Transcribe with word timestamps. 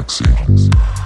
Galaxy. 0.00 0.99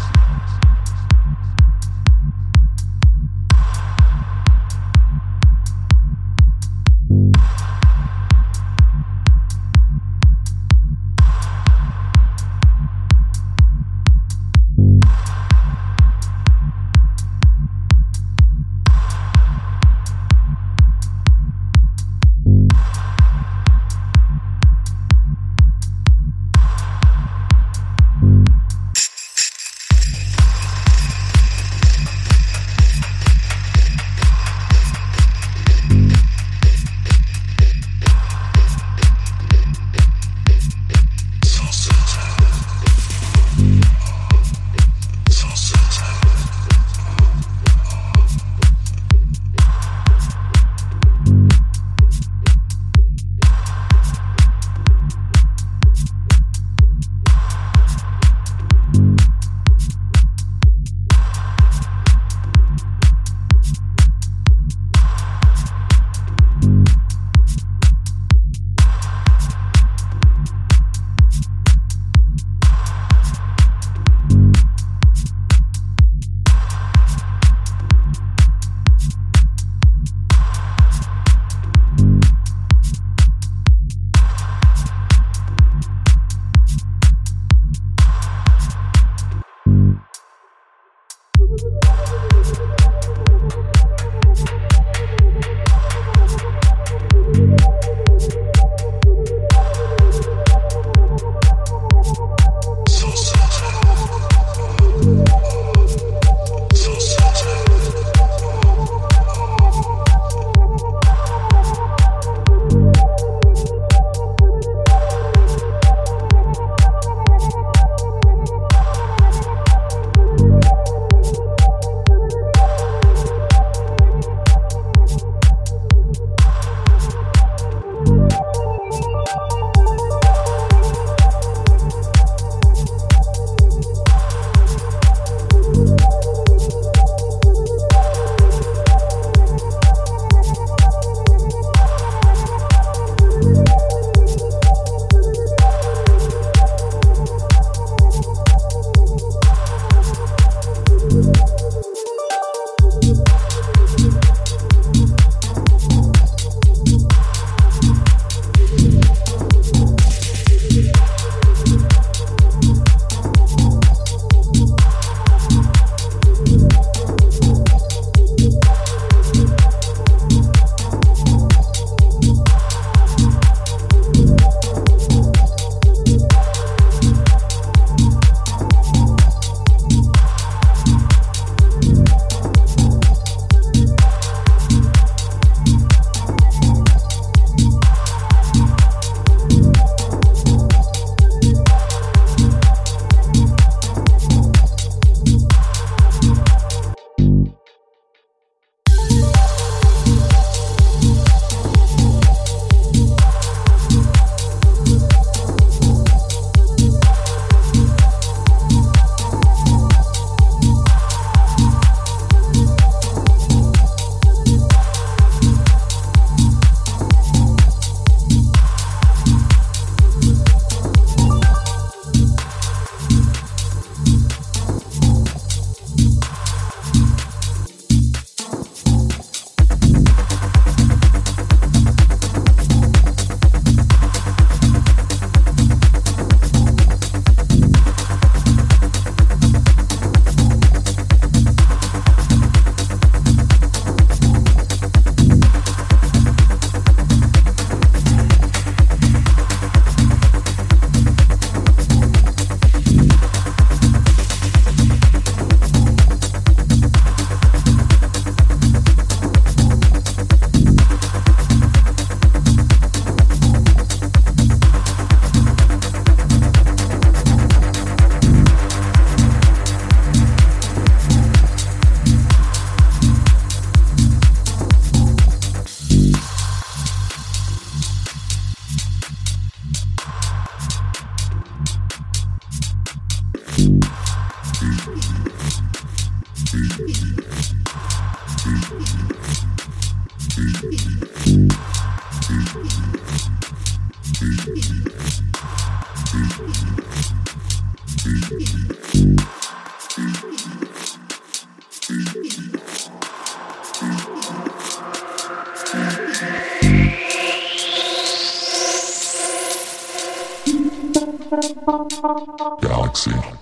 Galaxy. 312.60 313.33